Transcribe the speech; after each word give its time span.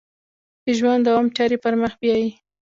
د 0.63 0.65
ژوند 0.77 1.01
دوام 1.07 1.27
چارې 1.35 1.57
پر 1.63 1.73
مخ 1.81 1.93
بیایي. 2.01 2.29